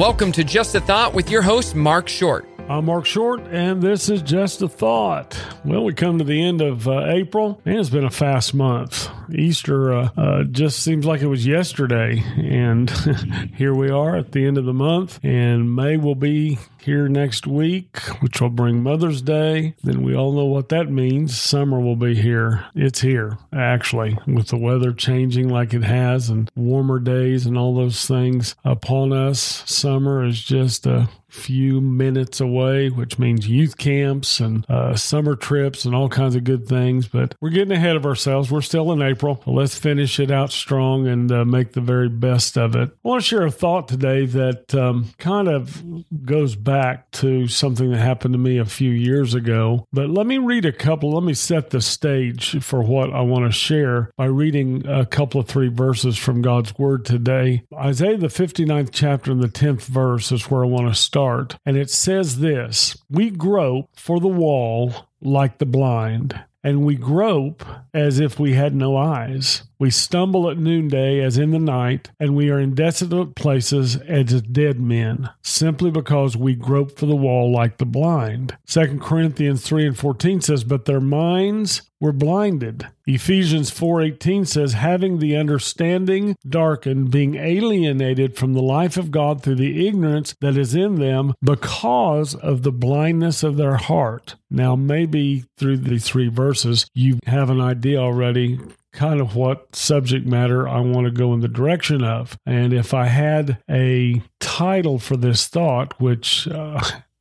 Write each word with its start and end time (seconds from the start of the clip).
Welcome 0.00 0.32
to 0.32 0.44
Just 0.44 0.74
a 0.74 0.80
Thought 0.80 1.12
with 1.12 1.28
your 1.28 1.42
host, 1.42 1.74
Mark 1.74 2.08
Short. 2.08 2.48
I'm 2.70 2.86
Mark 2.86 3.04
Short, 3.04 3.42
and 3.50 3.82
this 3.82 4.08
is 4.08 4.22
Just 4.22 4.62
a 4.62 4.68
Thought. 4.68 5.38
Well, 5.62 5.84
we 5.84 5.92
come 5.92 6.16
to 6.16 6.24
the 6.24 6.42
end 6.42 6.62
of 6.62 6.88
uh, 6.88 7.04
April, 7.08 7.60
and 7.66 7.78
it's 7.78 7.90
been 7.90 8.04
a 8.04 8.10
fast 8.10 8.54
month. 8.54 9.10
Easter 9.34 9.92
uh, 9.92 10.08
uh, 10.16 10.44
just 10.44 10.80
seems 10.80 11.06
like 11.06 11.22
it 11.22 11.26
was 11.26 11.46
yesterday, 11.46 12.22
and 12.36 12.90
here 13.56 13.74
we 13.74 13.90
are 13.90 14.16
at 14.16 14.32
the 14.32 14.44
end 14.44 14.58
of 14.58 14.64
the 14.64 14.72
month, 14.72 15.20
and 15.22 15.74
May 15.74 15.96
will 15.96 16.14
be 16.14 16.58
here 16.82 17.08
next 17.08 17.46
week, 17.46 17.98
which 18.20 18.40
will 18.40 18.50
bring 18.50 18.82
Mother's 18.82 19.22
Day. 19.22 19.74
Then 19.82 20.02
we 20.02 20.14
all 20.14 20.32
know 20.32 20.46
what 20.46 20.70
that 20.70 20.90
means. 20.90 21.38
Summer 21.38 21.78
will 21.78 21.96
be 21.96 22.14
here. 22.14 22.64
It's 22.74 23.00
here, 23.00 23.38
actually, 23.52 24.18
with 24.26 24.48
the 24.48 24.56
weather 24.56 24.92
changing 24.92 25.48
like 25.48 25.74
it 25.74 25.84
has 25.84 26.30
and 26.30 26.50
warmer 26.56 26.98
days 26.98 27.46
and 27.46 27.56
all 27.56 27.74
those 27.74 28.06
things 28.06 28.54
upon 28.64 29.12
us. 29.12 29.62
Summer 29.66 30.24
is 30.24 30.42
just 30.42 30.86
a 30.86 31.08
few 31.30 31.80
minutes 31.80 32.40
away, 32.40 32.90
which 32.90 33.18
means 33.18 33.48
youth 33.48 33.78
camps 33.78 34.40
and 34.40 34.68
uh, 34.68 34.96
summer 34.96 35.36
trips 35.36 35.84
and 35.84 35.94
all 35.94 36.08
kinds 36.08 36.34
of 36.34 36.44
good 36.44 36.66
things. 36.66 37.06
But 37.06 37.34
we're 37.40 37.50
getting 37.50 37.72
ahead 37.72 37.96
of 37.96 38.04
ourselves. 38.04 38.50
We're 38.50 38.60
still 38.62 38.90
in 38.92 39.00
April. 39.00 39.19
Let's 39.46 39.78
finish 39.78 40.18
it 40.18 40.30
out 40.30 40.50
strong 40.50 41.06
and 41.06 41.30
uh, 41.30 41.44
make 41.44 41.72
the 41.72 41.80
very 41.80 42.08
best 42.08 42.56
of 42.56 42.74
it. 42.74 42.90
I 42.90 43.08
want 43.08 43.22
to 43.22 43.26
share 43.26 43.44
a 43.44 43.50
thought 43.50 43.88
today 43.88 44.26
that 44.26 44.74
um, 44.74 45.12
kind 45.18 45.48
of 45.48 45.82
goes 46.24 46.56
back 46.56 47.10
to 47.12 47.46
something 47.48 47.90
that 47.90 47.98
happened 47.98 48.34
to 48.34 48.38
me 48.38 48.58
a 48.58 48.64
few 48.64 48.90
years 48.90 49.34
ago. 49.34 49.86
But 49.92 50.10
let 50.10 50.26
me 50.26 50.38
read 50.38 50.64
a 50.64 50.72
couple. 50.72 51.12
Let 51.12 51.24
me 51.24 51.34
set 51.34 51.70
the 51.70 51.80
stage 51.80 52.62
for 52.62 52.82
what 52.82 53.12
I 53.12 53.20
want 53.20 53.44
to 53.44 53.52
share 53.52 54.10
by 54.16 54.26
reading 54.26 54.86
a 54.86 55.04
couple 55.04 55.40
of 55.40 55.48
three 55.48 55.68
verses 55.68 56.16
from 56.16 56.42
God's 56.42 56.78
Word 56.78 57.04
today. 57.04 57.64
Isaiah, 57.74 58.16
the 58.16 58.28
59th 58.28 58.90
chapter 58.92 59.32
and 59.32 59.42
the 59.42 59.48
10th 59.48 59.82
verse 59.82 60.32
is 60.32 60.50
where 60.50 60.64
I 60.64 60.68
want 60.68 60.88
to 60.88 61.00
start. 61.00 61.56
And 61.66 61.76
it 61.76 61.90
says 61.90 62.38
this 62.38 62.96
We 63.08 63.30
grope 63.30 63.90
for 63.96 64.20
the 64.20 64.28
wall 64.28 65.08
like 65.22 65.58
the 65.58 65.66
blind, 65.66 66.40
and 66.62 66.84
we 66.84 66.94
grope 66.94 67.64
as 67.94 68.20
if 68.20 68.38
we 68.38 68.54
had 68.54 68.74
no 68.74 68.96
eyes. 68.96 69.62
We 69.80 69.90
stumble 69.90 70.50
at 70.50 70.58
noonday 70.58 71.20
as 71.20 71.38
in 71.38 71.52
the 71.52 71.58
night, 71.58 72.10
and 72.20 72.36
we 72.36 72.50
are 72.50 72.60
in 72.60 72.74
desolate 72.74 73.34
places 73.34 73.96
as 73.96 74.42
dead 74.42 74.78
men, 74.78 75.30
simply 75.40 75.90
because 75.90 76.36
we 76.36 76.54
grope 76.54 76.98
for 76.98 77.06
the 77.06 77.16
wall 77.16 77.50
like 77.50 77.78
the 77.78 77.86
blind. 77.86 78.58
2 78.66 78.98
Corinthians 79.00 79.62
3 79.62 79.86
and 79.86 79.98
14 79.98 80.42
says, 80.42 80.64
But 80.64 80.84
their 80.84 81.00
minds 81.00 81.80
were 81.98 82.12
blinded. 82.12 82.88
Ephesians 83.06 83.70
4:18 83.70 84.46
says 84.46 84.72
having 84.72 85.18
the 85.18 85.36
understanding 85.36 86.36
darkened 86.48 87.10
being 87.10 87.34
alienated 87.34 88.36
from 88.36 88.54
the 88.54 88.62
life 88.62 88.96
of 88.96 89.10
God 89.10 89.42
through 89.42 89.56
the 89.56 89.86
ignorance 89.86 90.34
that 90.40 90.56
is 90.56 90.74
in 90.74 90.94
them 90.94 91.34
because 91.42 92.34
of 92.34 92.62
the 92.62 92.72
blindness 92.72 93.42
of 93.42 93.56
their 93.56 93.76
heart. 93.76 94.36
Now 94.50 94.76
maybe 94.76 95.44
through 95.58 95.78
these 95.78 96.04
three 96.04 96.28
verses 96.28 96.86
you 96.94 97.18
have 97.26 97.50
an 97.50 97.60
idea 97.60 97.98
already 97.98 98.58
kind 98.92 99.20
of 99.20 99.36
what 99.36 99.74
subject 99.74 100.26
matter 100.26 100.68
I 100.68 100.80
want 100.80 101.06
to 101.06 101.10
go 101.10 101.32
in 101.34 101.40
the 101.40 101.48
direction 101.48 102.02
of. 102.02 102.38
And 102.46 102.72
if 102.72 102.94
I 102.94 103.06
had 103.06 103.62
a 103.70 104.22
title 104.40 104.98
for 104.98 105.16
this 105.16 105.46
thought, 105.46 106.00
which 106.00 106.48
uh, 106.48 106.80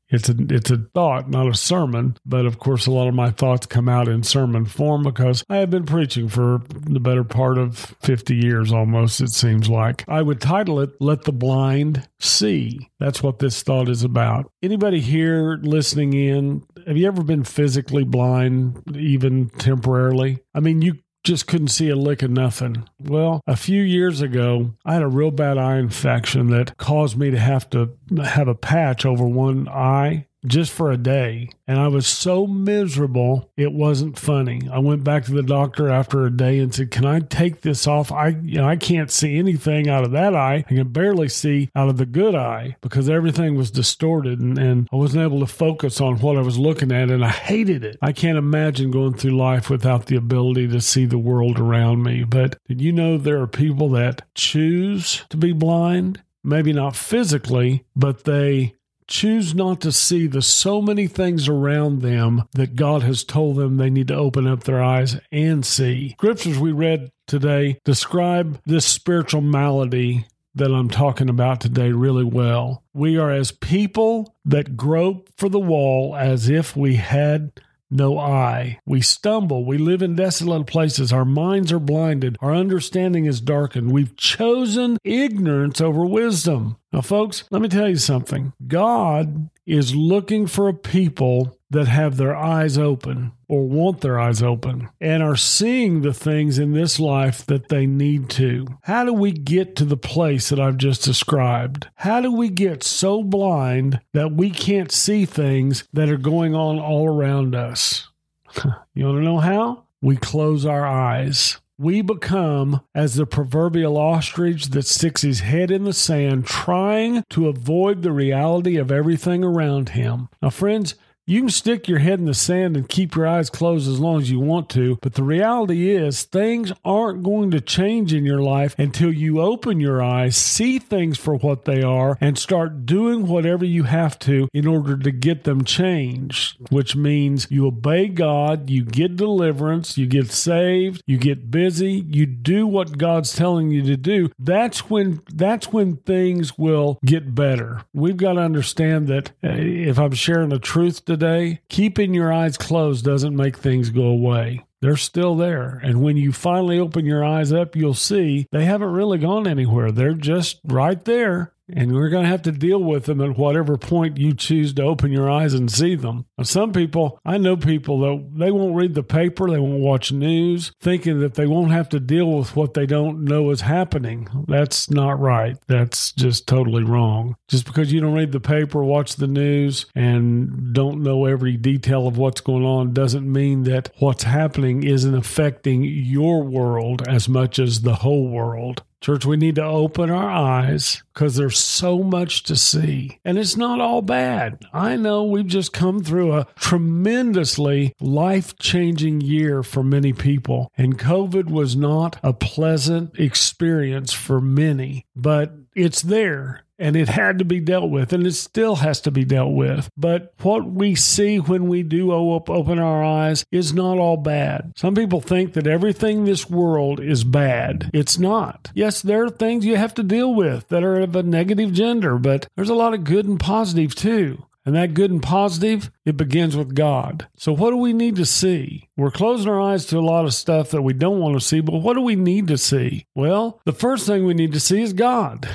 it's 0.09 0.27
a 0.27 0.35
it's 0.49 0.71
a 0.71 0.77
thought, 0.95 1.29
not 1.29 1.47
a 1.47 1.53
sermon. 1.53 2.17
But 2.25 2.45
of 2.45 2.59
course, 2.59 2.87
a 2.87 2.91
lot 2.91 3.07
of 3.07 3.13
my 3.13 3.29
thoughts 3.29 3.67
come 3.67 3.87
out 3.87 4.07
in 4.07 4.23
sermon 4.23 4.65
form 4.65 5.03
because 5.03 5.43
I 5.49 5.57
have 5.57 5.69
been 5.69 5.85
preaching 5.85 6.29
for 6.29 6.61
the 6.69 6.99
better 6.99 7.23
part 7.23 7.57
of 7.57 7.77
fifty 7.77 8.35
years, 8.35 8.71
almost. 8.71 9.21
It 9.21 9.29
seems 9.29 9.69
like 9.69 10.03
I 10.07 10.21
would 10.21 10.41
title 10.41 10.79
it 10.79 10.89
"Let 10.99 11.23
the 11.23 11.31
Blind 11.31 12.09
See." 12.19 12.89
That's 12.99 13.21
what 13.21 13.39
this 13.39 13.61
thought 13.61 13.87
is 13.87 14.03
about. 14.03 14.51
Anybody 14.63 14.99
here 14.99 15.59
listening 15.61 16.13
in? 16.13 16.63
Have 16.87 16.97
you 16.97 17.07
ever 17.07 17.23
been 17.23 17.43
physically 17.43 18.03
blind, 18.03 18.81
even 18.95 19.49
temporarily? 19.49 20.39
I 20.55 20.59
mean, 20.59 20.81
you 20.81 20.95
just 21.29 21.45
couldn't 21.45 21.67
see 21.67 21.89
a 21.89 21.95
lick 21.95 22.23
of 22.23 22.31
nothing. 22.31 22.89
Well, 22.99 23.41
a 23.45 23.55
few 23.55 23.83
years 23.83 24.19
ago, 24.19 24.73
I 24.83 24.93
had 24.93 25.03
a 25.03 25.07
real 25.07 25.29
bad 25.29 25.59
eye 25.59 25.77
infection 25.77 26.47
that 26.47 26.75
caused 26.77 27.19
me 27.19 27.29
to 27.29 27.37
have 27.37 27.69
to 27.69 27.95
have 28.23 28.47
a 28.47 28.55
patch 28.55 29.05
over 29.05 29.27
one 29.27 29.69
eye 29.69 30.25
just 30.45 30.71
for 30.71 30.91
a 30.91 30.97
day. 30.97 31.49
And 31.67 31.79
I 31.79 31.87
was 31.87 32.07
so 32.07 32.47
miserable, 32.47 33.51
it 33.57 33.71
wasn't 33.71 34.17
funny. 34.17 34.61
I 34.71 34.79
went 34.79 35.03
back 35.03 35.25
to 35.25 35.31
the 35.31 35.43
doctor 35.43 35.89
after 35.89 36.25
a 36.25 36.35
day 36.35 36.59
and 36.59 36.73
said, 36.73 36.91
Can 36.91 37.05
I 37.05 37.19
take 37.19 37.61
this 37.61 37.87
off? 37.87 38.11
I 38.11 38.29
you 38.29 38.57
know, 38.57 38.67
I 38.67 38.75
can't 38.75 39.11
see 39.11 39.37
anything 39.37 39.89
out 39.89 40.03
of 40.03 40.11
that 40.11 40.35
eye. 40.35 40.65
I 40.67 40.73
can 40.73 40.89
barely 40.89 41.29
see 41.29 41.69
out 41.75 41.89
of 41.89 41.97
the 41.97 42.05
good 42.05 42.35
eye 42.35 42.77
because 42.81 43.09
everything 43.09 43.55
was 43.55 43.71
distorted 43.71 44.39
and, 44.39 44.57
and 44.57 44.87
I 44.91 44.95
wasn't 44.95 45.23
able 45.23 45.39
to 45.41 45.47
focus 45.47 46.01
on 46.01 46.19
what 46.19 46.37
I 46.37 46.41
was 46.41 46.57
looking 46.57 46.91
at 46.91 47.09
and 47.09 47.23
I 47.23 47.29
hated 47.29 47.83
it. 47.83 47.97
I 48.01 48.11
can't 48.11 48.37
imagine 48.37 48.91
going 48.91 49.15
through 49.15 49.37
life 49.37 49.69
without 49.69 50.05
the 50.05 50.15
ability 50.15 50.67
to 50.69 50.81
see 50.81 51.05
the 51.05 51.17
world 51.17 51.59
around 51.59 52.03
me. 52.03 52.23
But 52.23 52.57
did 52.67 52.81
you 52.81 52.91
know 52.91 53.17
there 53.17 53.41
are 53.41 53.47
people 53.47 53.89
that 53.89 54.23
choose 54.35 55.25
to 55.29 55.37
be 55.37 55.53
blind? 55.53 56.21
Maybe 56.43 56.71
not 56.71 56.95
physically, 56.95 57.83
but 57.95 58.23
they 58.23 58.73
choose 59.09 59.55
not 59.55 59.81
to 59.81 59.91
see 59.91 60.27
the 60.27 60.41
so 60.41 60.81
many 60.81 61.07
things 61.07 61.49
around 61.49 62.01
them 62.01 62.43
that 62.53 62.75
God 62.75 63.01
has 63.03 63.23
told 63.23 63.57
them 63.57 63.77
they 63.77 63.89
need 63.89 64.07
to 64.09 64.15
open 64.15 64.47
up 64.47 64.63
their 64.63 64.81
eyes 64.81 65.17
and 65.31 65.65
see. 65.65 66.11
Scriptures 66.11 66.59
we 66.59 66.71
read 66.71 67.11
today 67.27 67.79
describe 67.83 68.61
this 68.65 68.85
spiritual 68.85 69.41
malady 69.41 70.25
that 70.55 70.71
I'm 70.71 70.89
talking 70.89 71.29
about 71.29 71.61
today 71.61 71.91
really 71.91 72.23
well. 72.23 72.83
We 72.93 73.17
are 73.17 73.31
as 73.31 73.51
people 73.51 74.35
that 74.45 74.77
grope 74.77 75.29
for 75.37 75.49
the 75.49 75.59
wall 75.59 76.15
as 76.15 76.49
if 76.49 76.75
we 76.75 76.95
had 76.95 77.51
no 77.89 78.17
eye. 78.19 78.79
We 78.85 79.01
stumble. 79.01 79.65
We 79.65 79.77
live 79.77 80.01
in 80.01 80.15
desolate 80.15 80.67
places. 80.67 81.11
Our 81.11 81.25
minds 81.25 81.71
are 81.71 81.79
blinded. 81.79 82.37
Our 82.41 82.53
understanding 82.53 83.25
is 83.25 83.41
darkened. 83.41 83.91
We've 83.91 84.15
chosen 84.15 84.97
ignorance 85.03 85.81
over 85.81 86.05
wisdom. 86.05 86.77
Now, 86.91 87.01
folks, 87.01 87.43
let 87.51 87.61
me 87.61 87.69
tell 87.69 87.89
you 87.89 87.97
something. 87.97 88.53
God 88.67 89.49
is 89.65 89.95
looking 89.95 90.47
for 90.47 90.67
a 90.67 90.73
people 90.73 91.58
that 91.71 91.87
have 91.87 92.17
their 92.17 92.35
eyes 92.35 92.77
open 92.77 93.31
or 93.47 93.67
want 93.67 94.01
their 94.01 94.19
eyes 94.19 94.41
open 94.41 94.89
and 94.99 95.21
are 95.21 95.35
seeing 95.35 96.01
the 96.01 96.13
things 96.13 96.57
in 96.57 96.73
this 96.73 96.99
life 96.99 97.45
that 97.45 97.69
they 97.69 97.85
need 97.85 98.29
to. 98.29 98.65
How 98.83 99.03
do 99.03 99.13
we 99.13 99.31
get 99.31 99.75
to 99.77 99.85
the 99.85 99.97
place 99.97 100.49
that 100.49 100.59
I've 100.59 100.77
just 100.77 101.03
described? 101.03 101.87
How 101.95 102.21
do 102.21 102.31
we 102.31 102.49
get 102.49 102.83
so 102.83 103.23
blind 103.23 103.99
that 104.13 104.31
we 104.31 104.49
can't 104.49 104.91
see 104.91 105.25
things 105.25 105.87
that 105.93 106.09
are 106.09 106.17
going 106.17 106.55
on 106.55 106.79
all 106.79 107.07
around 107.07 107.55
us? 107.55 108.09
you 108.93 109.05
want 109.05 109.17
to 109.17 109.23
know 109.23 109.39
how? 109.39 109.83
We 110.01 110.17
close 110.17 110.65
our 110.65 110.87
eyes 110.87 111.57
we 111.79 112.01
become 112.01 112.81
as 112.93 113.15
the 113.15 113.25
proverbial 113.25 113.97
ostrich 113.97 114.65
that 114.71 114.85
sticks 114.85 115.21
his 115.21 115.39
head 115.39 115.71
in 115.71 115.85
the 115.85 115.93
sand, 115.93 116.45
trying 116.45 117.23
to 117.29 117.47
avoid 117.47 118.01
the 118.01 118.11
reality 118.11 118.75
of 118.75 118.91
everything 118.91 119.45
around 119.45 119.89
him. 119.89 120.27
Now, 120.41 120.49
friends, 120.49 120.95
you 121.29 121.41
can 121.41 121.49
stick 121.49 121.87
your 121.87 121.99
head 121.99 122.17
in 122.17 122.25
the 122.25 122.33
sand 122.33 122.75
and 122.75 122.89
keep 122.89 123.15
your 123.15 123.27
eyes 123.27 123.51
closed 123.51 123.87
as 123.87 123.99
long 123.99 124.19
as 124.19 124.31
you 124.31 124.39
want 124.39 124.67
to, 124.67 124.97
but 125.03 125.13
the 125.13 125.21
reality 125.21 125.91
is 125.91 126.23
things 126.23 126.73
aren't 126.83 127.21
going 127.21 127.51
to 127.51 127.61
change 127.61 128.15
in 128.15 128.25
your 128.25 128.41
life 128.41 128.73
until 128.79 129.13
you 129.13 129.39
open 129.39 129.79
your 129.79 130.01
eyes, 130.01 130.35
see 130.35 130.79
things 130.79 131.19
for 131.19 131.35
what 131.35 131.65
they 131.65 131.83
are, 131.83 132.17
and 132.19 132.35
start 132.35 132.87
doing 132.87 133.27
whatever 133.27 133.63
you 133.63 133.83
have 133.83 134.17
to 134.17 134.49
in 134.55 134.65
order 134.65 134.97
to 134.97 135.11
get 135.11 135.43
them 135.43 135.63
changed, 135.63 136.57
which 136.71 136.95
means 136.95 137.45
you 137.51 137.67
obey 137.67 138.07
God, 138.07 138.71
you 138.71 138.83
get 138.83 139.15
deliverance, 139.15 139.99
you 139.99 140.07
get 140.07 140.31
saved, 140.31 141.03
you 141.05 141.19
get 141.19 141.51
busy, 141.51 142.05
you 142.09 142.25
do 142.25 142.65
what 142.65 142.97
God's 142.97 143.35
telling 143.35 143.69
you 143.69 143.83
to 143.83 143.97
do. 143.97 144.31
That's 144.39 144.89
when 144.89 145.21
that's 145.31 145.71
when 145.71 145.97
things 145.97 146.57
will 146.57 146.97
get 147.05 147.35
better. 147.35 147.83
We've 147.93 148.17
got 148.17 148.33
to 148.33 148.41
understand 148.41 149.07
that 149.09 149.29
uh, 149.43 149.49
if 149.51 149.99
I'm 149.99 150.13
sharing 150.13 150.49
the 150.49 150.57
truth 150.57 151.05
today, 151.05 151.18
today, 151.19 151.59
keeping 151.69 152.13
your 152.13 152.31
eyes 152.31 152.57
closed 152.57 153.03
doesn't 153.03 153.35
make 153.35 153.57
things 153.57 153.89
go 153.89 154.05
away. 154.05 154.65
They're 154.81 154.95
still 154.95 155.35
there. 155.35 155.79
And 155.83 156.01
when 156.01 156.15
you 156.15 156.31
finally 156.31 156.79
open 156.79 157.05
your 157.05 157.25
eyes 157.25 157.51
up, 157.51 157.75
you'll 157.75 157.93
see 157.93 158.47
they 158.51 158.63
haven't 158.63 158.93
really 158.93 159.17
gone 159.17 159.45
anywhere. 159.45 159.91
They're 159.91 160.13
just 160.13 160.61
right 160.63 161.03
there 161.03 161.53
and 161.73 161.93
we're 161.93 162.09
going 162.09 162.23
to 162.23 162.29
have 162.29 162.41
to 162.43 162.51
deal 162.51 162.81
with 162.81 163.05
them 163.05 163.21
at 163.21 163.37
whatever 163.37 163.77
point 163.77 164.17
you 164.17 164.33
choose 164.33 164.73
to 164.73 164.83
open 164.83 165.11
your 165.11 165.29
eyes 165.29 165.53
and 165.53 165.71
see 165.71 165.95
them. 165.95 166.25
Some 166.43 166.71
people, 166.71 167.19
I 167.25 167.37
know 167.37 167.57
people 167.57 167.99
that 168.01 168.29
they 168.39 168.51
won't 168.51 168.75
read 168.75 168.95
the 168.95 169.03
paper, 169.03 169.49
they 169.49 169.59
won't 169.59 169.81
watch 169.81 170.11
news, 170.11 170.71
thinking 170.79 171.19
that 171.19 171.35
they 171.35 171.47
won't 171.47 171.71
have 171.71 171.89
to 171.89 171.99
deal 171.99 172.31
with 172.31 172.55
what 172.55 172.73
they 172.73 172.85
don't 172.85 173.23
know 173.23 173.49
is 173.51 173.61
happening. 173.61 174.27
That's 174.47 174.89
not 174.89 175.19
right. 175.19 175.57
That's 175.67 176.11
just 176.13 176.47
totally 176.47 176.83
wrong. 176.83 177.35
Just 177.47 177.65
because 177.65 177.91
you 177.91 178.01
don't 178.01 178.13
read 178.13 178.31
the 178.31 178.39
paper, 178.39 178.83
watch 178.83 179.15
the 179.15 179.27
news, 179.27 179.85
and 179.95 180.73
don't 180.73 181.03
know 181.03 181.25
every 181.25 181.57
detail 181.57 182.07
of 182.07 182.17
what's 182.17 182.41
going 182.41 182.65
on 182.65 182.93
doesn't 182.93 183.31
mean 183.31 183.63
that 183.63 183.91
what's 183.99 184.23
happening 184.23 184.83
isn't 184.83 185.15
affecting 185.15 185.83
your 185.83 186.43
world 186.43 187.07
as 187.07 187.29
much 187.29 187.59
as 187.59 187.81
the 187.81 187.95
whole 187.95 188.29
world. 188.29 188.83
Church, 189.01 189.25
we 189.25 189.37
need 189.37 189.55
to 189.55 189.63
open 189.63 190.09
our 190.09 190.29
eyes 190.29 191.03
because 191.13 191.37
there's 191.37 191.57
so 191.57 192.03
much 192.03 192.43
to 192.43 192.55
see. 192.55 193.19
And 193.23 193.37
it's 193.37 193.55
not 193.55 193.79
all 193.79 194.01
bad. 194.01 194.65
I 194.73 194.97
know 194.97 195.23
we've 195.23 195.47
just 195.47 195.71
come 195.71 196.03
through 196.03 196.33
a 196.33 196.47
tremendously 196.55 197.93
life 198.01 198.57
changing 198.57 199.21
year 199.21 199.63
for 199.63 199.83
many 199.83 200.11
people. 200.11 200.71
And 200.77 200.99
COVID 200.99 201.49
was 201.49 201.77
not 201.77 202.19
a 202.23 202.33
pleasant 202.33 203.17
experience 203.17 204.11
for 204.11 204.41
many, 204.41 205.05
but 205.15 205.53
it's 205.75 206.01
there 206.01 206.65
and 206.79 206.95
it 206.95 207.09
had 207.09 207.39
to 207.39 207.45
be 207.45 207.59
dealt 207.59 207.89
with 207.89 208.13
and 208.13 208.25
it 208.25 208.33
still 208.33 208.77
has 208.77 209.01
to 209.01 209.11
be 209.11 209.25
dealt 209.25 209.53
with. 209.53 209.89
But 209.97 210.33
what 210.41 210.65
we 210.65 210.95
see 210.95 211.37
when 211.37 211.67
we 211.67 211.83
do 211.83 212.11
open 212.11 212.79
our 212.79 213.03
eyes 213.03 213.43
is 213.51 213.73
not 213.73 213.97
all 213.97 214.17
bad. 214.17 214.71
Some 214.75 214.95
people 214.95 215.21
think 215.21 215.53
that 215.53 215.67
everything 215.67 216.19
in 216.19 216.25
this 216.25 216.49
world 216.49 216.99
is 216.99 217.23
bad. 217.23 217.91
It's 217.93 218.17
not. 218.17 218.71
Yes, 218.73 219.01
there 219.01 219.25
are 219.25 219.29
things 219.29 219.65
you 219.65 219.75
have 219.75 219.93
to 219.95 220.03
deal 220.03 220.33
with 220.33 220.67
that 220.69 220.83
are 220.83 221.01
of 221.01 221.15
a 221.15 221.23
negative 221.23 221.73
gender, 221.73 222.17
but 222.17 222.47
there's 222.55 222.69
a 222.69 222.75
lot 222.75 222.93
of 222.93 223.03
good 223.03 223.27
and 223.27 223.39
positive 223.39 223.93
too. 223.95 224.45
And 224.65 224.75
that 224.75 224.93
good 224.93 225.09
and 225.09 225.23
positive, 225.23 225.89
it 226.05 226.17
begins 226.17 226.55
with 226.55 226.75
God. 226.75 227.27
So, 227.35 227.53
what 227.53 227.71
do 227.71 227.77
we 227.77 227.93
need 227.93 228.17
to 228.17 228.25
see? 228.25 228.89
We're 228.97 229.09
closing 229.09 229.49
our 229.49 229.59
eyes 229.59 229.85
to 229.85 229.97
a 229.97 230.01
lot 230.01 230.25
of 230.25 230.33
stuff 230.33 230.69
that 230.71 230.81
we 230.81 230.93
don't 230.93 231.19
want 231.19 231.35
to 231.35 231.43
see, 231.43 231.61
but 231.61 231.79
what 231.79 231.95
do 231.95 232.01
we 232.01 232.15
need 232.15 232.47
to 232.49 232.57
see? 232.57 233.05
Well, 233.15 233.61
the 233.65 233.71
first 233.71 234.05
thing 234.05 234.25
we 234.25 234.33
need 234.33 234.51
to 234.51 234.59
see 234.59 234.81
is 234.81 234.93
God. 234.93 235.49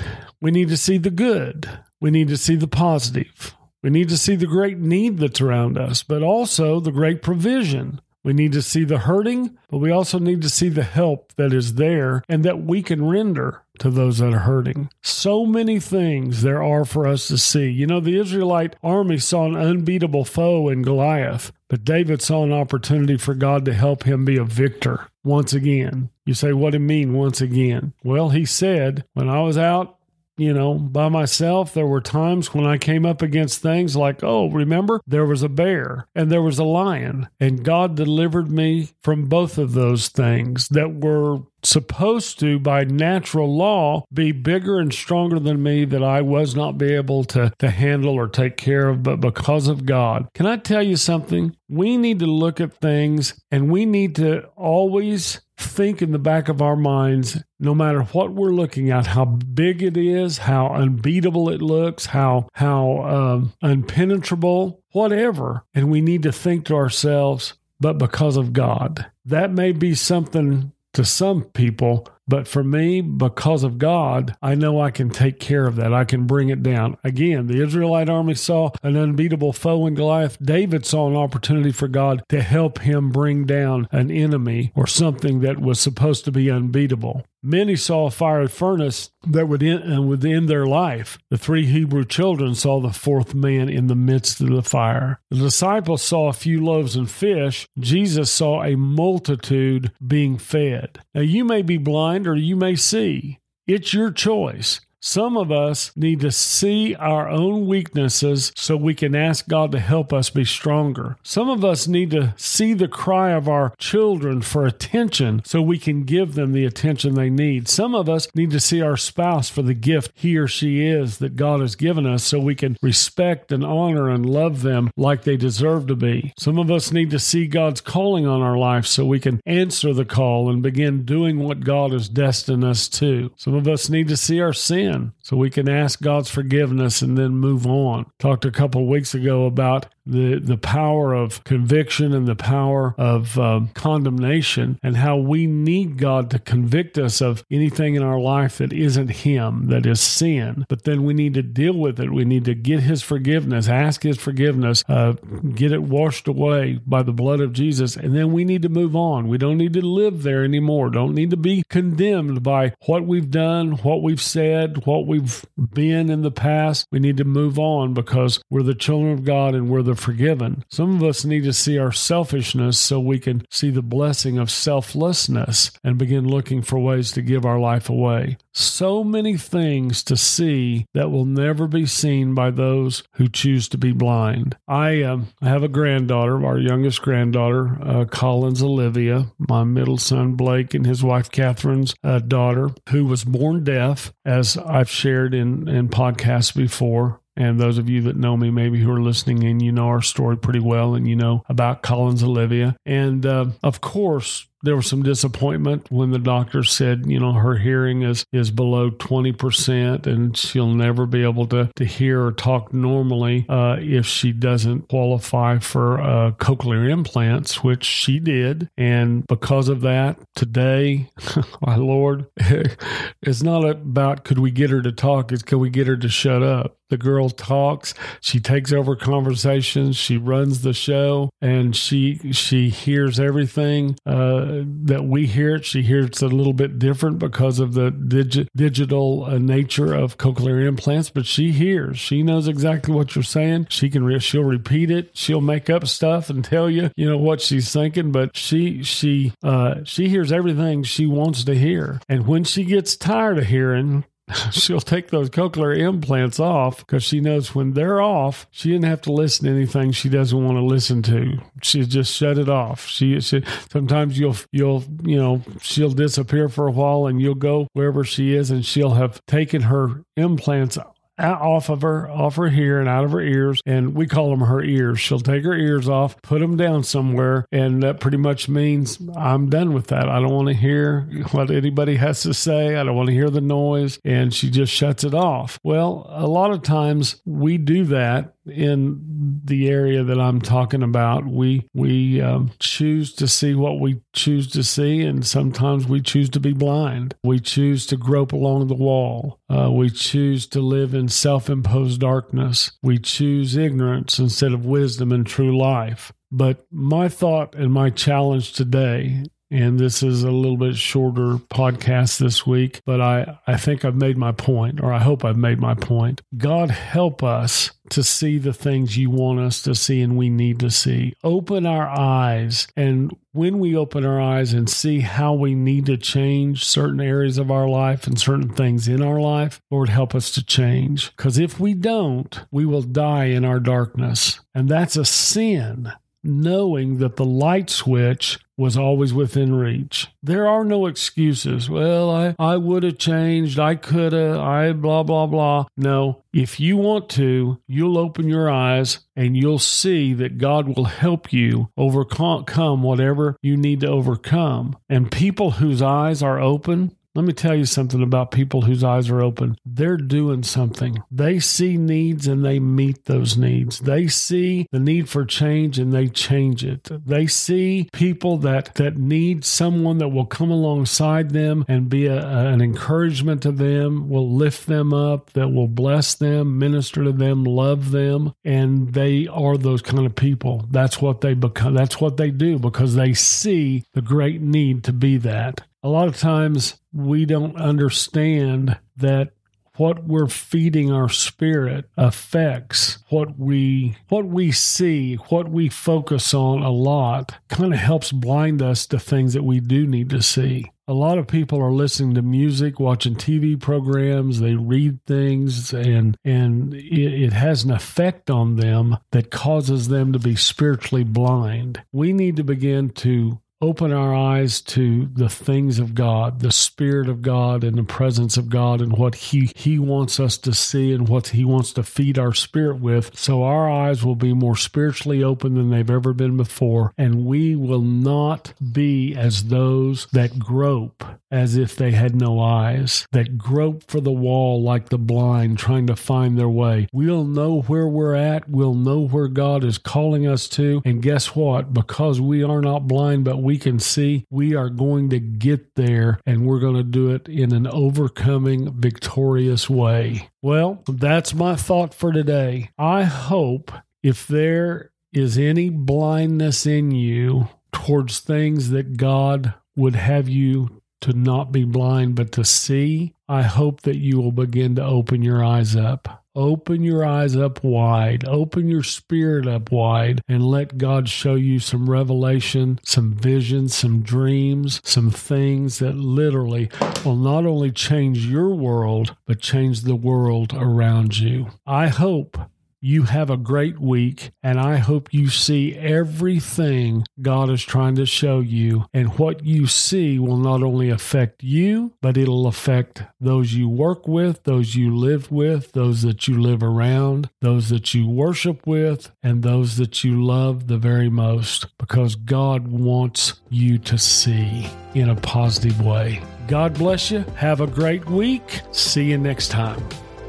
We 0.44 0.50
need 0.50 0.68
to 0.68 0.76
see 0.76 0.98
the 0.98 1.08
good. 1.08 1.70
We 2.02 2.10
need 2.10 2.28
to 2.28 2.36
see 2.36 2.54
the 2.54 2.68
positive. 2.68 3.56
We 3.82 3.88
need 3.88 4.10
to 4.10 4.18
see 4.18 4.36
the 4.36 4.44
great 4.44 4.76
need 4.76 5.16
that's 5.16 5.40
around 5.40 5.78
us, 5.78 6.02
but 6.02 6.22
also 6.22 6.80
the 6.80 6.92
great 6.92 7.22
provision. 7.22 8.02
We 8.22 8.34
need 8.34 8.52
to 8.52 8.60
see 8.60 8.84
the 8.84 8.98
hurting, 8.98 9.56
but 9.70 9.78
we 9.78 9.90
also 9.90 10.18
need 10.18 10.42
to 10.42 10.50
see 10.50 10.68
the 10.68 10.82
help 10.82 11.32
that 11.36 11.54
is 11.54 11.76
there 11.76 12.22
and 12.28 12.44
that 12.44 12.60
we 12.62 12.82
can 12.82 13.08
render 13.08 13.62
to 13.78 13.88
those 13.88 14.18
that 14.18 14.34
are 14.34 14.40
hurting. 14.40 14.90
So 15.00 15.46
many 15.46 15.80
things 15.80 16.42
there 16.42 16.62
are 16.62 16.84
for 16.84 17.06
us 17.06 17.26
to 17.28 17.38
see. 17.38 17.70
You 17.70 17.86
know, 17.86 18.00
the 18.00 18.20
Israelite 18.20 18.76
army 18.82 19.16
saw 19.16 19.46
an 19.46 19.56
unbeatable 19.56 20.26
foe 20.26 20.68
in 20.68 20.82
Goliath, 20.82 21.52
but 21.68 21.86
David 21.86 22.20
saw 22.20 22.44
an 22.44 22.52
opportunity 22.52 23.16
for 23.16 23.32
God 23.32 23.64
to 23.64 23.72
help 23.72 24.02
him 24.02 24.26
be 24.26 24.36
a 24.36 24.44
victor 24.44 25.06
once 25.22 25.54
again. 25.54 26.10
You 26.26 26.34
say, 26.34 26.52
what 26.52 26.72
do 26.72 26.76
you 26.76 26.84
mean 26.84 27.14
once 27.14 27.40
again? 27.40 27.94
Well, 28.04 28.28
he 28.28 28.44
said, 28.44 29.06
when 29.14 29.30
I 29.30 29.40
was 29.40 29.56
out 29.56 29.96
you 30.36 30.52
know, 30.52 30.74
by 30.74 31.08
myself. 31.08 31.74
There 31.74 31.86
were 31.86 32.00
times 32.00 32.52
when 32.54 32.66
I 32.66 32.78
came 32.78 33.06
up 33.06 33.22
against 33.22 33.62
things 33.62 33.96
like, 33.96 34.22
oh, 34.22 34.50
remember, 34.50 35.00
there 35.06 35.26
was 35.26 35.42
a 35.42 35.48
bear 35.48 36.06
and 36.14 36.30
there 36.30 36.42
was 36.42 36.58
a 36.58 36.64
lion, 36.64 37.28
and 37.40 37.64
God 37.64 37.94
delivered 37.94 38.50
me 38.50 38.90
from 39.02 39.26
both 39.26 39.58
of 39.58 39.72
those 39.72 40.08
things 40.08 40.68
that 40.68 40.94
were 40.94 41.40
supposed 41.64 42.38
to, 42.40 42.58
by 42.58 42.84
natural 42.84 43.54
law, 43.56 44.04
be 44.12 44.32
bigger 44.32 44.78
and 44.78 44.92
stronger 44.92 45.40
than 45.40 45.62
me 45.62 45.84
that 45.86 46.02
I 46.02 46.20
was 46.20 46.54
not 46.54 46.78
be 46.78 46.94
able 46.94 47.24
to, 47.24 47.52
to 47.58 47.70
handle 47.70 48.14
or 48.14 48.28
take 48.28 48.56
care 48.56 48.88
of, 48.88 49.02
but 49.02 49.20
because 49.20 49.68
of 49.68 49.86
God. 49.86 50.28
Can 50.34 50.46
I 50.46 50.56
tell 50.56 50.82
you 50.82 50.96
something? 50.96 51.56
We 51.68 51.96
need 51.96 52.18
to 52.20 52.26
look 52.26 52.60
at 52.60 52.74
things 52.74 53.40
and 53.50 53.70
we 53.70 53.86
need 53.86 54.16
to 54.16 54.44
always 54.56 55.40
think 55.56 56.02
in 56.02 56.12
the 56.12 56.18
back 56.18 56.48
of 56.48 56.60
our 56.60 56.76
minds, 56.76 57.42
no 57.58 57.74
matter 57.74 58.02
what 58.02 58.32
we're 58.32 58.50
looking 58.52 58.90
at, 58.90 59.08
how 59.08 59.24
big 59.24 59.82
it 59.82 59.96
is, 59.96 60.38
how 60.38 60.68
unbeatable 60.68 61.48
it 61.48 61.62
looks, 61.62 62.06
how 62.06 62.48
how 62.54 63.02
um, 63.02 63.52
unpenetrable, 63.62 64.82
whatever, 64.92 65.64
and 65.74 65.90
we 65.90 66.00
need 66.00 66.22
to 66.24 66.32
think 66.32 66.66
to 66.66 66.74
ourselves, 66.74 67.54
but 67.80 67.98
because 67.98 68.36
of 68.36 68.52
God. 68.52 69.06
That 69.24 69.50
may 69.50 69.72
be 69.72 69.94
something 69.94 70.72
to 70.92 71.04
some 71.04 71.44
people 71.44 72.08
but 72.26 72.48
for 72.48 72.64
me, 72.64 73.00
because 73.00 73.64
of 73.64 73.78
God, 73.78 74.36
I 74.42 74.54
know 74.54 74.80
I 74.80 74.90
can 74.90 75.10
take 75.10 75.38
care 75.38 75.66
of 75.66 75.76
that. 75.76 75.92
I 75.92 76.04
can 76.04 76.26
bring 76.26 76.48
it 76.48 76.62
down. 76.62 76.96
Again, 77.04 77.46
the 77.46 77.62
Israelite 77.62 78.08
army 78.08 78.34
saw 78.34 78.70
an 78.82 78.96
unbeatable 78.96 79.52
foe 79.52 79.86
in 79.86 79.94
Goliath. 79.94 80.38
David 80.40 80.86
saw 80.86 81.08
an 81.08 81.16
opportunity 81.16 81.72
for 81.72 81.88
God 81.88 82.22
to 82.30 82.40
help 82.40 82.80
him 82.80 83.10
bring 83.10 83.44
down 83.44 83.88
an 83.92 84.10
enemy 84.10 84.72
or 84.74 84.86
something 84.86 85.40
that 85.40 85.60
was 85.60 85.80
supposed 85.80 86.24
to 86.24 86.32
be 86.32 86.50
unbeatable. 86.50 87.24
Many 87.46 87.76
saw 87.76 88.06
a 88.06 88.10
fiery 88.10 88.48
furnace 88.48 89.10
that 89.26 89.48
would 89.48 89.62
end, 89.62 89.94
uh, 89.94 90.00
would 90.00 90.24
end 90.24 90.48
their 90.48 90.64
life. 90.66 91.18
The 91.28 91.36
three 91.36 91.66
Hebrew 91.66 92.06
children 92.06 92.54
saw 92.54 92.80
the 92.80 92.88
fourth 92.88 93.34
man 93.34 93.68
in 93.68 93.86
the 93.86 93.94
midst 93.94 94.40
of 94.40 94.48
the 94.48 94.62
fire. 94.62 95.20
The 95.30 95.36
disciples 95.36 96.00
saw 96.00 96.28
a 96.28 96.32
few 96.32 96.64
loaves 96.64 96.96
and 96.96 97.10
fish. 97.10 97.68
Jesus 97.78 98.30
saw 98.30 98.62
a 98.62 98.76
multitude 98.76 99.92
being 100.04 100.38
fed. 100.38 101.00
Now, 101.14 101.20
you 101.20 101.44
may 101.44 101.60
be 101.60 101.76
blind 101.76 102.13
blind 102.14 102.26
or 102.28 102.36
you 102.36 102.54
may 102.56 102.76
see. 102.76 103.38
It's 103.66 103.92
your 103.92 104.12
choice. 104.12 104.80
Some 105.06 105.36
of 105.36 105.52
us 105.52 105.92
need 105.94 106.20
to 106.20 106.32
see 106.32 106.94
our 106.94 107.28
own 107.28 107.66
weaknesses 107.66 108.52
so 108.56 108.74
we 108.74 108.94
can 108.94 109.14
ask 109.14 109.46
God 109.46 109.70
to 109.72 109.78
help 109.78 110.14
us 110.14 110.30
be 110.30 110.46
stronger. 110.46 111.18
Some 111.22 111.50
of 111.50 111.62
us 111.62 111.86
need 111.86 112.10
to 112.12 112.32
see 112.38 112.72
the 112.72 112.88
cry 112.88 113.32
of 113.32 113.46
our 113.46 113.74
children 113.76 114.40
for 114.40 114.64
attention 114.64 115.42
so 115.44 115.60
we 115.60 115.78
can 115.78 116.04
give 116.04 116.36
them 116.36 116.52
the 116.52 116.64
attention 116.64 117.14
they 117.14 117.28
need. 117.28 117.68
Some 117.68 117.94
of 117.94 118.08
us 118.08 118.28
need 118.34 118.50
to 118.52 118.60
see 118.60 118.80
our 118.80 118.96
spouse 118.96 119.50
for 119.50 119.60
the 119.60 119.74
gift 119.74 120.12
he 120.14 120.38
or 120.38 120.48
she 120.48 120.86
is 120.86 121.18
that 121.18 121.36
God 121.36 121.60
has 121.60 121.76
given 121.76 122.06
us 122.06 122.24
so 122.24 122.40
we 122.40 122.54
can 122.54 122.78
respect 122.80 123.52
and 123.52 123.62
honor 123.62 124.08
and 124.08 124.24
love 124.24 124.62
them 124.62 124.90
like 124.96 125.24
they 125.24 125.36
deserve 125.36 125.86
to 125.88 125.96
be. 125.96 126.32
Some 126.38 126.58
of 126.58 126.70
us 126.70 126.92
need 126.92 127.10
to 127.10 127.18
see 127.18 127.46
God's 127.46 127.82
calling 127.82 128.26
on 128.26 128.40
our 128.40 128.56
life 128.56 128.86
so 128.86 129.04
we 129.04 129.20
can 129.20 129.42
answer 129.44 129.92
the 129.92 130.06
call 130.06 130.48
and 130.48 130.62
begin 130.62 131.04
doing 131.04 131.40
what 131.40 131.60
God 131.60 131.92
has 131.92 132.08
destined 132.08 132.64
us 132.64 132.88
to. 132.88 133.30
Some 133.36 133.52
of 133.52 133.68
us 133.68 133.90
need 133.90 134.08
to 134.08 134.16
see 134.16 134.40
our 134.40 134.54
sin 134.54 134.93
sin 134.94 135.13
so 135.24 135.38
we 135.38 135.48
can 135.48 135.68
ask 135.68 136.02
God's 136.02 136.28
forgiveness 136.28 137.00
and 137.00 137.16
then 137.16 137.32
move 137.32 137.66
on. 137.66 138.06
Talked 138.18 138.44
a 138.44 138.50
couple 138.50 138.82
of 138.82 138.88
weeks 138.88 139.14
ago 139.14 139.46
about 139.46 139.86
the 140.06 140.38
the 140.38 140.58
power 140.58 141.14
of 141.14 141.42
conviction 141.44 142.12
and 142.12 142.28
the 142.28 142.36
power 142.36 142.94
of 142.98 143.38
um, 143.38 143.68
condemnation 143.68 144.78
and 144.82 144.98
how 144.98 145.16
we 145.16 145.46
need 145.46 145.96
God 145.96 146.30
to 146.30 146.38
convict 146.38 146.98
us 146.98 147.22
of 147.22 147.42
anything 147.50 147.94
in 147.94 148.02
our 148.02 148.20
life 148.20 148.58
that 148.58 148.72
isn't 148.72 149.08
him 149.08 149.68
that 149.68 149.86
is 149.86 150.00
sin. 150.00 150.66
But 150.68 150.84
then 150.84 151.04
we 151.04 151.14
need 151.14 151.34
to 151.34 151.42
deal 151.42 151.72
with 151.72 151.98
it. 151.98 152.12
We 152.12 152.26
need 152.26 152.44
to 152.44 152.54
get 152.54 152.80
his 152.80 153.02
forgiveness 153.02 153.66
ask 153.68 154.02
his 154.02 154.18
forgiveness 154.18 154.84
uh, 154.88 155.12
get 155.54 155.72
it 155.72 155.82
washed 155.82 156.28
away 156.28 156.80
by 156.86 157.02
the 157.02 157.12
blood 157.12 157.40
of 157.40 157.54
Jesus. 157.54 157.96
And 157.96 158.14
then 158.14 158.32
we 158.32 158.44
need 158.44 158.62
to 158.62 158.68
move 158.68 158.94
on. 158.94 159.28
We 159.28 159.38
don't 159.38 159.58
need 159.58 159.72
to 159.72 159.80
live 159.80 160.22
there 160.22 160.44
anymore. 160.44 160.90
Don't 160.90 161.14
need 161.14 161.30
to 161.30 161.38
be 161.38 161.64
condemned 161.70 162.42
by 162.42 162.74
what 162.84 163.06
we've 163.06 163.30
done 163.30 163.72
what 163.78 164.02
we've 164.02 164.20
said 164.20 164.84
what 164.86 165.06
we've 165.14 165.44
been 165.56 166.10
in 166.10 166.22
the 166.22 166.30
past. 166.30 166.86
We 166.90 166.98
need 166.98 167.16
to 167.18 167.24
move 167.24 167.58
on 167.58 167.94
because 167.94 168.42
we're 168.50 168.62
the 168.62 168.74
children 168.74 169.12
of 169.12 169.24
God 169.24 169.54
and 169.54 169.68
we're 169.68 169.82
the 169.82 169.94
forgiven. 169.94 170.64
Some 170.68 170.96
of 170.96 171.02
us 171.04 171.24
need 171.24 171.44
to 171.44 171.52
see 171.52 171.78
our 171.78 171.92
selfishness 171.92 172.78
so 172.78 172.98
we 172.98 173.18
can 173.18 173.46
see 173.50 173.70
the 173.70 173.82
blessing 173.82 174.38
of 174.38 174.50
selflessness 174.50 175.70
and 175.84 175.98
begin 175.98 176.26
looking 176.26 176.62
for 176.62 176.78
ways 176.78 177.12
to 177.12 177.22
give 177.22 177.44
our 177.44 177.60
life 177.60 177.88
away. 177.88 178.38
So 178.52 179.04
many 179.04 179.36
things 179.36 180.02
to 180.04 180.16
see 180.16 180.86
that 180.94 181.10
will 181.10 181.24
never 181.24 181.66
be 181.66 181.86
seen 181.86 182.34
by 182.34 182.50
those 182.50 183.04
who 183.12 183.28
choose 183.28 183.68
to 183.68 183.78
be 183.78 183.92
blind. 183.92 184.56
I, 184.66 185.04
I 185.04 185.48
have 185.48 185.62
a 185.62 185.68
granddaughter, 185.68 186.44
our 186.44 186.58
youngest 186.58 187.02
granddaughter, 187.02 187.78
uh, 187.82 188.04
Collins 188.06 188.62
Olivia, 188.62 189.26
my 189.38 189.64
middle 189.64 189.98
son 189.98 190.34
Blake, 190.34 190.74
and 190.74 190.86
his 190.86 191.02
wife 191.04 191.30
Catherine's 191.30 191.94
uh, 192.02 192.18
daughter, 192.18 192.70
who 192.90 193.04
was 193.04 193.24
born 193.24 193.64
deaf, 193.64 194.12
as 194.24 194.56
I've 194.56 194.90
shared 195.04 195.34
in, 195.34 195.68
in 195.68 195.86
podcasts 195.90 196.56
before. 196.56 197.20
And 197.36 197.60
those 197.60 197.76
of 197.76 197.90
you 197.90 198.00
that 198.02 198.16
know 198.16 198.38
me, 198.38 198.50
maybe 198.50 198.80
who 198.80 198.90
are 198.90 199.02
listening 199.02 199.42
in, 199.42 199.60
you 199.60 199.70
know 199.70 199.88
our 199.88 200.00
story 200.00 200.38
pretty 200.38 200.60
well 200.60 200.94
and 200.94 201.06
you 201.06 201.14
know 201.14 201.42
about 201.46 201.82
Collins 201.82 202.22
Olivia. 202.22 202.74
And 202.86 203.26
uh, 203.26 203.46
of 203.62 203.82
course, 203.82 204.46
there 204.64 204.76
was 204.76 204.86
some 204.86 205.02
disappointment 205.02 205.90
when 205.90 206.10
the 206.10 206.18
doctor 206.18 206.64
said, 206.64 207.04
you 207.06 207.20
know, 207.20 207.32
her 207.32 207.56
hearing 207.56 208.02
is 208.02 208.24
is 208.32 208.50
below 208.50 208.90
20% 208.90 210.06
and 210.06 210.36
she'll 210.36 210.74
never 210.74 211.06
be 211.06 211.22
able 211.22 211.46
to, 211.46 211.70
to 211.76 211.84
hear 211.84 212.24
or 212.24 212.32
talk 212.32 212.72
normally 212.72 213.46
uh, 213.48 213.76
if 213.78 214.06
she 214.06 214.32
doesn't 214.32 214.88
qualify 214.88 215.58
for 215.58 216.00
uh, 216.00 216.30
cochlear 216.32 216.90
implants, 216.90 217.62
which 217.62 217.84
she 217.84 218.18
did. 218.18 218.68
And 218.76 219.26
because 219.26 219.68
of 219.68 219.82
that, 219.82 220.18
today, 220.34 221.10
my 221.60 221.76
Lord, 221.76 222.26
it's 222.36 223.42
not 223.42 223.64
about 223.68 224.24
could 224.24 224.38
we 224.38 224.50
get 224.50 224.70
her 224.70 224.82
to 224.82 224.92
talk, 224.92 225.30
it's 225.30 225.42
can 225.42 225.58
we 225.58 225.70
get 225.70 225.86
her 225.86 225.96
to 225.96 226.08
shut 226.08 226.42
up. 226.42 226.76
The 226.90 226.98
girl 226.98 227.30
talks, 227.30 227.94
she 228.20 228.40
takes 228.40 228.72
over 228.72 228.94
conversations, 228.94 229.96
she 229.96 230.16
runs 230.16 230.62
the 230.62 230.74
show, 230.74 231.30
and 231.40 231.74
she 231.74 232.32
she 232.32 232.68
hears 232.68 233.18
everything. 233.18 233.96
Uh, 234.06 234.53
that 234.84 235.04
we 235.04 235.26
hear 235.26 235.56
it. 235.56 235.64
She 235.64 235.82
hears 235.82 236.22
a 236.22 236.28
little 236.28 236.52
bit 236.52 236.78
different 236.78 237.18
because 237.18 237.58
of 237.58 237.74
the 237.74 237.90
digi- 237.90 238.46
digital 238.54 239.24
uh, 239.24 239.38
nature 239.38 239.94
of 239.94 240.18
cochlear 240.18 240.66
implants, 240.66 241.10
but 241.10 241.26
she 241.26 241.50
hears. 241.52 241.98
She 241.98 242.22
knows 242.22 242.46
exactly 242.48 242.94
what 242.94 243.14
you're 243.14 243.22
saying. 243.22 243.66
She 243.70 243.90
can 243.90 244.04
re- 244.04 244.18
she'll 244.18 244.44
repeat 244.44 244.90
it. 244.90 245.10
She'll 245.14 245.40
make 245.40 245.68
up 245.68 245.86
stuff 245.86 246.30
and 246.30 246.44
tell 246.44 246.68
you, 246.70 246.90
you 246.96 247.08
know, 247.08 247.18
what 247.18 247.40
she's 247.40 247.72
thinking, 247.72 248.12
but 248.12 248.36
she 248.36 248.82
she 248.82 249.32
uh 249.42 249.76
she 249.84 250.08
hears 250.08 250.30
everything 250.30 250.82
she 250.82 251.06
wants 251.06 251.44
to 251.44 251.54
hear. 251.54 252.00
And 252.08 252.26
when 252.26 252.44
she 252.44 252.64
gets 252.64 252.96
tired 252.96 253.38
of 253.38 253.46
hearing, 253.46 254.04
she'll 254.52 254.80
take 254.80 255.08
those 255.08 255.28
cochlear 255.28 255.78
implants 255.78 256.40
off 256.40 256.78
because 256.78 257.02
she 257.02 257.20
knows 257.20 257.54
when 257.54 257.72
they're 257.72 258.00
off, 258.00 258.46
she 258.50 258.70
didn't 258.70 258.86
have 258.86 259.02
to 259.02 259.12
listen 259.12 259.46
to 259.46 259.52
anything 259.52 259.92
she 259.92 260.08
doesn't 260.08 260.44
want 260.44 260.56
to 260.56 260.64
listen 260.64 261.02
to. 261.02 261.38
She 261.62 261.84
just 261.84 262.14
shut 262.14 262.38
it 262.38 262.48
off. 262.48 262.86
She, 262.86 263.20
she 263.20 263.42
sometimes 263.70 264.18
you'll 264.18 264.36
you'll 264.50 264.84
you 265.02 265.16
know 265.16 265.42
she'll 265.60 265.90
disappear 265.90 266.48
for 266.48 266.66
a 266.66 266.72
while 266.72 267.06
and 267.06 267.20
you'll 267.20 267.34
go 267.34 267.68
wherever 267.74 268.04
she 268.04 268.34
is 268.34 268.50
and 268.50 268.64
she'll 268.64 268.94
have 268.94 269.24
taken 269.26 269.62
her 269.62 270.04
implants 270.16 270.78
off 271.18 271.68
of 271.68 271.82
her, 271.82 272.08
off 272.10 272.36
her 272.36 272.48
hair 272.48 272.80
and 272.80 272.88
out 272.88 273.04
of 273.04 273.12
her 273.12 273.20
ears, 273.20 273.60
and 273.66 273.94
we 273.94 274.06
call 274.06 274.30
them 274.30 274.40
her 274.40 274.62
ears. 274.62 275.00
She'll 275.00 275.20
take 275.20 275.44
her 275.44 275.54
ears 275.54 275.88
off, 275.88 276.20
put 276.22 276.40
them 276.40 276.56
down 276.56 276.84
somewhere, 276.84 277.46
and 277.52 277.82
that 277.82 278.00
pretty 278.00 278.16
much 278.16 278.48
means 278.48 278.98
I'm 279.16 279.50
done 279.50 279.72
with 279.72 279.88
that. 279.88 280.08
I 280.08 280.20
don't 280.20 280.32
want 280.32 280.48
to 280.48 280.54
hear 280.54 281.02
what 281.32 281.50
anybody 281.50 281.96
has 281.96 282.22
to 282.22 282.34
say. 282.34 282.76
I 282.76 282.84
don't 282.84 282.96
want 282.96 283.08
to 283.08 283.14
hear 283.14 283.30
the 283.30 283.40
noise, 283.40 283.98
and 284.04 284.32
she 284.34 284.50
just 284.50 284.72
shuts 284.72 285.04
it 285.04 285.14
off. 285.14 285.58
Well, 285.62 286.06
a 286.10 286.26
lot 286.26 286.50
of 286.50 286.62
times 286.62 287.20
we 287.24 287.58
do 287.58 287.84
that 287.84 288.33
in 288.46 289.40
the 289.44 289.68
area 289.68 290.02
that 290.04 290.20
I'm 290.20 290.40
talking 290.40 290.82
about. 290.82 291.26
We 291.26 291.66
we 291.74 292.20
um, 292.20 292.50
choose 292.58 293.12
to 293.14 293.28
see 293.28 293.54
what 293.54 293.80
we 293.80 294.00
choose 294.12 294.48
to 294.52 294.62
see, 294.62 295.02
and 295.02 295.26
sometimes 295.26 295.86
we 295.86 296.00
choose 296.00 296.30
to 296.30 296.40
be 296.40 296.52
blind. 296.52 297.14
We 297.24 297.40
choose 297.40 297.86
to 297.86 297.96
grope 297.96 298.32
along 298.32 298.68
the 298.68 298.74
wall. 298.74 299.40
Uh, 299.48 299.70
we 299.70 299.90
choose 299.90 300.46
to 300.48 300.60
live 300.60 300.94
in 300.94 301.08
self-imposed 301.08 302.00
darkness. 302.00 302.72
We 302.82 302.98
choose 302.98 303.56
ignorance 303.56 304.18
instead 304.18 304.52
of 304.52 304.64
wisdom 304.66 305.12
and 305.12 305.26
true 305.26 305.56
life. 305.56 306.12
But 306.30 306.66
my 306.72 307.08
thought 307.08 307.54
and 307.54 307.72
my 307.72 307.90
challenge 307.90 308.52
today 308.54 309.22
and 309.54 309.78
this 309.78 310.02
is 310.02 310.24
a 310.24 310.32
little 310.32 310.56
bit 310.56 310.76
shorter 310.76 311.36
podcast 311.36 312.18
this 312.18 312.44
week, 312.44 312.80
but 312.84 313.00
I, 313.00 313.38
I 313.46 313.56
think 313.56 313.84
I've 313.84 313.94
made 313.94 314.18
my 314.18 314.32
point, 314.32 314.80
or 314.80 314.92
I 314.92 314.98
hope 314.98 315.24
I've 315.24 315.36
made 315.36 315.60
my 315.60 315.74
point. 315.74 316.22
God 316.36 316.72
help 316.72 317.22
us 317.22 317.70
to 317.90 318.02
see 318.02 318.38
the 318.38 318.52
things 318.52 318.96
you 318.96 319.10
want 319.10 319.38
us 319.38 319.62
to 319.62 319.74
see 319.76 320.00
and 320.00 320.16
we 320.16 320.28
need 320.28 320.58
to 320.58 320.70
see. 320.70 321.14
Open 321.22 321.66
our 321.66 321.86
eyes. 321.86 322.66
And 322.76 323.16
when 323.30 323.60
we 323.60 323.76
open 323.76 324.04
our 324.04 324.20
eyes 324.20 324.52
and 324.52 324.68
see 324.68 325.00
how 325.00 325.34
we 325.34 325.54
need 325.54 325.86
to 325.86 325.96
change 325.98 326.64
certain 326.64 327.00
areas 327.00 327.38
of 327.38 327.50
our 327.50 327.68
life 327.68 328.08
and 328.08 328.18
certain 328.18 328.48
things 328.48 328.88
in 328.88 329.02
our 329.02 329.20
life, 329.20 329.60
Lord, 329.70 329.88
help 329.88 330.16
us 330.16 330.32
to 330.32 330.44
change. 330.44 331.14
Because 331.16 331.38
if 331.38 331.60
we 331.60 331.74
don't, 331.74 332.40
we 332.50 332.64
will 332.64 332.82
die 332.82 333.26
in 333.26 333.44
our 333.44 333.60
darkness. 333.60 334.40
And 334.52 334.68
that's 334.68 334.96
a 334.96 335.04
sin 335.04 335.92
knowing 336.24 336.98
that 336.98 337.16
the 337.16 337.24
light 337.24 337.70
switch 337.70 338.38
was 338.56 338.76
always 338.76 339.12
within 339.12 339.54
reach. 339.54 340.08
There 340.22 340.46
are 340.46 340.64
no 340.64 340.86
excuses. 340.86 341.68
Well, 341.68 342.10
I, 342.10 342.36
I 342.38 342.56
would 342.56 342.84
have 342.84 342.98
changed. 342.98 343.58
I 343.58 343.74
could 343.74 344.12
have. 344.12 344.38
I 344.38 344.72
blah, 344.72 345.02
blah, 345.02 345.26
blah. 345.26 345.66
No, 345.76 346.22
if 346.32 346.60
you 346.60 346.76
want 346.76 347.08
to, 347.10 347.58
you'll 347.66 347.98
open 347.98 348.28
your 348.28 348.48
eyes 348.48 349.00
and 349.16 349.36
you'll 349.36 349.58
see 349.58 350.14
that 350.14 350.38
God 350.38 350.68
will 350.68 350.84
help 350.84 351.32
you 351.32 351.68
overcome 351.76 352.82
whatever 352.82 353.36
you 353.42 353.56
need 353.56 353.80
to 353.80 353.88
overcome. 353.88 354.76
And 354.88 355.10
people 355.10 355.52
whose 355.52 355.82
eyes 355.82 356.22
are 356.22 356.40
open, 356.40 356.96
let 357.14 357.24
me 357.24 357.32
tell 357.32 357.54
you 357.54 357.64
something 357.64 358.02
about 358.02 358.32
people 358.32 358.62
whose 358.62 358.82
eyes 358.82 359.08
are 359.08 359.22
open. 359.22 359.56
They're 359.64 359.96
doing 359.96 360.42
something. 360.42 361.02
They 361.12 361.38
see 361.38 361.76
needs 361.76 362.26
and 362.26 362.44
they 362.44 362.58
meet 362.58 363.04
those 363.04 363.36
needs. 363.36 363.78
They 363.78 364.08
see 364.08 364.66
the 364.72 364.80
need 364.80 365.08
for 365.08 365.24
change 365.24 365.78
and 365.78 365.92
they 365.92 366.08
change 366.08 366.64
it. 366.64 366.90
They 367.06 367.28
see 367.28 367.88
people 367.92 368.38
that, 368.38 368.74
that 368.74 368.96
need 368.96 369.44
someone 369.44 369.98
that 369.98 370.08
will 370.08 370.26
come 370.26 370.50
alongside 370.50 371.30
them 371.30 371.64
and 371.68 371.88
be 371.88 372.06
a, 372.06 372.26
an 372.26 372.60
encouragement 372.60 373.42
to 373.42 373.52
them, 373.52 374.08
will 374.08 374.34
lift 374.34 374.66
them 374.66 374.92
up, 374.92 375.32
that 375.34 375.52
will 375.52 375.68
bless 375.68 376.14
them, 376.14 376.58
minister 376.58 377.04
to 377.04 377.12
them, 377.12 377.44
love 377.44 377.92
them. 377.92 378.34
And 378.44 378.92
they 378.92 379.28
are 379.28 379.56
those 379.56 379.82
kind 379.82 380.04
of 380.04 380.16
people. 380.16 380.66
That's 380.70 381.00
what 381.00 381.20
they 381.20 381.34
become. 381.34 381.74
That's 381.74 382.00
what 382.00 382.16
they 382.16 382.30
do 382.30 382.58
because 382.58 382.96
they 382.96 383.14
see 383.14 383.84
the 383.92 384.02
great 384.02 384.40
need 384.40 384.82
to 384.84 384.92
be 384.92 385.16
that 385.18 385.62
a 385.84 385.88
lot 385.88 386.08
of 386.08 386.16
times 386.16 386.80
we 386.92 387.26
don't 387.26 387.56
understand 387.56 388.78
that 388.96 389.32
what 389.76 390.04
we're 390.04 390.28
feeding 390.28 390.90
our 390.90 391.08
spirit 391.08 391.84
affects 391.96 392.98
what 393.08 393.38
we 393.38 393.96
what 394.08 394.24
we 394.24 394.52
see 394.52 395.16
what 395.16 395.48
we 395.50 395.68
focus 395.68 396.32
on 396.32 396.62
a 396.62 396.70
lot 396.70 397.34
kind 397.48 397.74
of 397.74 397.78
helps 397.78 398.12
blind 398.12 398.62
us 398.62 398.86
to 398.86 398.98
things 398.98 399.34
that 399.34 399.42
we 399.42 399.60
do 399.60 399.86
need 399.86 400.08
to 400.10 400.22
see. 400.22 400.64
A 400.86 400.92
lot 400.92 401.18
of 401.18 401.26
people 401.26 401.60
are 401.60 401.72
listening 401.72 402.14
to 402.14 402.22
music 402.22 402.78
watching 402.78 403.16
tv 403.16 403.60
programs 403.60 404.38
they 404.38 404.54
read 404.54 405.04
things 405.06 405.72
and 405.72 406.16
and 406.24 406.72
it, 406.74 407.24
it 407.24 407.32
has 407.32 407.64
an 407.64 407.72
effect 407.72 408.30
on 408.30 408.56
them 408.56 408.96
that 409.10 409.30
causes 409.30 409.88
them 409.88 410.12
to 410.12 410.18
be 410.18 410.36
spiritually 410.36 411.04
blind. 411.04 411.82
We 411.90 412.12
need 412.12 412.36
to 412.36 412.44
begin 412.44 412.90
to 412.90 413.40
open 413.64 413.92
our 413.92 414.14
eyes 414.14 414.60
to 414.60 415.06
the 415.14 415.30
things 415.30 415.78
of 415.78 415.94
God, 415.94 416.40
the 416.40 416.52
Spirit 416.52 417.08
of 417.08 417.22
God, 417.22 417.64
and 417.64 417.78
the 417.78 417.82
presence 417.82 418.36
of 418.36 418.50
God, 418.50 418.82
and 418.82 418.98
what 418.98 419.14
He 419.14 419.50
He 419.56 419.78
wants 419.78 420.20
us 420.20 420.36
to 420.38 420.52
see 420.52 420.92
and 420.92 421.08
what 421.08 421.28
He 421.28 421.46
wants 421.46 421.72
to 421.72 421.82
feed 421.82 422.18
our 422.18 422.34
spirit 422.34 422.78
with. 422.78 423.18
So 423.18 423.42
our 423.42 423.70
eyes 423.70 424.04
will 424.04 424.16
be 424.16 424.34
more 424.34 424.56
spiritually 424.56 425.24
open 425.24 425.54
than 425.54 425.70
they've 425.70 425.90
ever 425.90 426.12
been 426.12 426.36
before, 426.36 426.92
and 426.98 427.24
we 427.24 427.56
will 427.56 427.80
not 427.80 428.52
be 428.72 429.14
as 429.14 429.44
those 429.44 430.06
that 430.12 430.38
grope 430.38 431.02
as 431.34 431.56
if 431.56 431.74
they 431.74 431.90
had 431.90 432.14
no 432.14 432.38
eyes, 432.38 433.08
that 433.10 433.36
grope 433.36 433.82
for 433.88 434.00
the 434.00 434.12
wall 434.12 434.62
like 434.62 434.90
the 434.90 434.98
blind, 434.98 435.58
trying 435.58 435.84
to 435.84 435.96
find 435.96 436.38
their 436.38 436.48
way. 436.48 436.86
We'll 436.92 437.24
know 437.24 437.62
where 437.62 437.88
we're 437.88 438.14
at, 438.14 438.48
we'll 438.48 438.74
know 438.74 439.00
where 439.00 439.26
God 439.26 439.64
is 439.64 439.76
calling 439.76 440.28
us 440.28 440.46
to, 440.50 440.80
and 440.84 441.02
guess 441.02 441.34
what? 441.34 441.74
Because 441.74 442.20
we 442.20 442.44
are 442.44 442.60
not 442.60 442.86
blind, 442.86 443.24
but 443.24 443.42
we 443.42 443.53
we 443.54 443.58
can 443.60 443.78
see 443.78 444.26
we 444.30 444.52
are 444.56 444.68
going 444.68 445.10
to 445.10 445.20
get 445.20 445.76
there 445.76 446.18
and 446.26 446.44
we're 446.44 446.58
going 446.58 446.74
to 446.74 446.82
do 446.82 447.14
it 447.14 447.28
in 447.28 447.54
an 447.54 447.68
overcoming, 447.68 448.72
victorious 448.80 449.70
way. 449.70 450.28
Well, 450.42 450.82
that's 450.88 451.32
my 451.32 451.54
thought 451.54 451.94
for 451.94 452.10
today. 452.10 452.70
I 452.76 453.04
hope 453.04 453.70
if 454.02 454.26
there 454.26 454.90
is 455.12 455.38
any 455.38 455.70
blindness 455.70 456.66
in 456.66 456.90
you 456.90 457.48
towards 457.70 458.18
things 458.18 458.70
that 458.70 458.96
God 458.96 459.54
would 459.76 459.94
have 459.94 460.28
you 460.28 460.82
to 461.02 461.12
not 461.12 461.52
be 461.52 461.62
blind 461.62 462.16
but 462.16 462.32
to 462.32 462.44
see, 462.44 463.14
I 463.28 463.42
hope 463.42 463.82
that 463.82 463.98
you 463.98 464.20
will 464.20 464.32
begin 464.32 464.74
to 464.74 464.84
open 464.84 465.22
your 465.22 465.44
eyes 465.44 465.76
up. 465.76 466.23
Open 466.36 466.82
your 466.82 467.04
eyes 467.04 467.36
up 467.36 467.62
wide, 467.62 468.24
open 468.26 468.66
your 468.66 468.82
spirit 468.82 469.46
up 469.46 469.70
wide, 469.70 470.20
and 470.26 470.44
let 470.44 470.78
God 470.78 471.08
show 471.08 471.36
you 471.36 471.60
some 471.60 471.88
revelation, 471.88 472.80
some 472.84 473.12
visions, 473.12 473.74
some 473.74 474.02
dreams, 474.02 474.80
some 474.82 475.10
things 475.10 475.78
that 475.78 475.94
literally 475.94 476.70
will 477.04 477.14
not 477.16 477.46
only 477.46 477.70
change 477.70 478.26
your 478.26 478.54
world, 478.54 479.14
but 479.26 479.40
change 479.40 479.82
the 479.82 479.94
world 479.94 480.52
around 480.54 481.18
you. 481.18 481.50
I 481.66 481.86
hope 481.86 482.36
you 482.84 483.04
have 483.04 483.30
a 483.30 483.36
great 483.38 483.80
week, 483.80 484.30
and 484.42 484.60
I 484.60 484.76
hope 484.76 485.14
you 485.14 485.30
see 485.30 485.74
everything 485.74 487.04
God 487.22 487.48
is 487.48 487.62
trying 487.62 487.94
to 487.94 488.04
show 488.04 488.40
you. 488.40 488.84
And 488.92 489.18
what 489.18 489.42
you 489.42 489.66
see 489.66 490.18
will 490.18 490.36
not 490.36 490.62
only 490.62 490.90
affect 490.90 491.42
you, 491.42 491.94
but 492.02 492.18
it'll 492.18 492.46
affect 492.46 493.02
those 493.18 493.54
you 493.54 493.70
work 493.70 494.06
with, 494.06 494.44
those 494.44 494.74
you 494.74 494.94
live 494.94 495.32
with, 495.32 495.72
those 495.72 496.02
that 496.02 496.28
you 496.28 496.38
live 496.38 496.62
around, 496.62 497.30
those 497.40 497.70
that 497.70 497.94
you 497.94 498.06
worship 498.06 498.66
with, 498.66 499.10
and 499.22 499.42
those 499.42 499.78
that 499.78 500.04
you 500.04 500.22
love 500.22 500.66
the 500.66 500.76
very 500.76 501.08
most, 501.08 501.76
because 501.78 502.16
God 502.16 502.68
wants 502.68 503.40
you 503.48 503.78
to 503.78 503.96
see 503.96 504.68
in 504.94 505.08
a 505.08 505.16
positive 505.16 505.80
way. 505.80 506.22
God 506.48 506.74
bless 506.74 507.10
you. 507.10 507.20
Have 507.36 507.62
a 507.62 507.66
great 507.66 508.04
week. 508.04 508.60
See 508.72 509.04
you 509.04 509.16
next 509.16 509.48
time. 509.48 509.82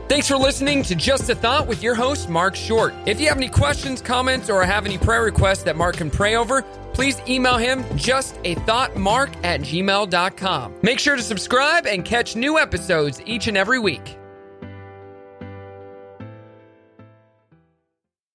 Thanks 0.08 0.28
for 0.28 0.38
listening 0.38 0.84
to 0.84 0.94
Just 0.94 1.32
a 1.32 1.36
Thought 1.36 1.66
with 1.66 1.82
your 1.82 1.96
host, 1.96 2.30
Mark 2.30 2.56
Short. 2.56 2.94
If 3.08 3.20
you 3.20 3.28
have 3.28 3.38
any 3.38 3.50
questions, 3.50 4.04
comments, 4.04 4.52
or 4.52 4.64
have 4.64 4.86
any 4.86 5.00
prayer 5.00 5.24
requests 5.24 5.64
that 5.64 5.76
Mark 5.76 5.98
can 5.98 6.12
pray 6.12 6.36
over, 6.36 6.62
please 6.94 7.20
email 7.28 7.58
him 7.58 7.84
justathoughtmark 7.96 9.36
at 9.44 9.62
gmail.com. 9.62 10.76
Make 10.84 11.00
sure 11.00 11.16
to 11.16 11.24
subscribe 11.24 11.88
and 11.88 12.06
catch 12.06 12.36
new 12.36 12.60
episodes 12.60 13.20
each 13.26 13.48
and 13.48 13.58
every 13.58 13.80
week. 13.80 14.16